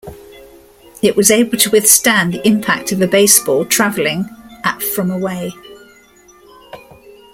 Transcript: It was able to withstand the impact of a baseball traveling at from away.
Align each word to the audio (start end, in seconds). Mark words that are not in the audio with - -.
It 1.03 1.15
was 1.15 1.29
able 1.29 1.59
to 1.59 1.69
withstand 1.69 2.33
the 2.33 2.47
impact 2.47 2.91
of 2.91 2.99
a 3.03 3.07
baseball 3.07 3.65
traveling 3.65 4.25
at 4.63 4.81
from 4.81 5.11
away. 5.11 5.53